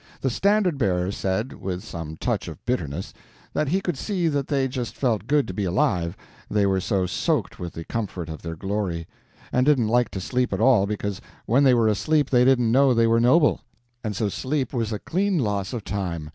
The 0.21 0.31
Standard 0.31 0.79
Bearer 0.79 1.11
said, 1.11 1.53
with 1.53 1.83
some 1.83 2.17
touch 2.17 2.47
of 2.47 2.65
bitterness, 2.65 3.13
that 3.53 3.67
he 3.67 3.81
could 3.81 3.95
see 3.99 4.27
that 4.29 4.47
they 4.47 4.67
just 4.67 4.95
felt 4.95 5.27
good 5.27 5.47
to 5.47 5.53
be 5.53 5.63
alive, 5.63 6.17
they 6.49 6.65
were 6.65 6.81
so 6.81 7.05
soaked 7.05 7.59
with 7.59 7.73
the 7.73 7.85
comfort 7.85 8.27
of 8.27 8.41
their 8.41 8.55
glory; 8.55 9.05
and 9.51 9.63
didn't 9.63 9.89
like 9.89 10.09
to 10.09 10.19
sleep 10.19 10.53
at 10.53 10.59
all, 10.59 10.87
because 10.87 11.21
when 11.45 11.63
they 11.63 11.75
were 11.75 11.87
asleep 11.87 12.31
they 12.31 12.43
didn't 12.43 12.71
know 12.71 12.95
they 12.95 13.05
were 13.05 13.19
noble, 13.21 13.61
and 14.03 14.15
so 14.15 14.27
sleep 14.27 14.73
was 14.73 14.91
a 14.91 14.97
clean 14.97 15.37
loss 15.37 15.71
of 15.71 15.83
time. 15.83 16.29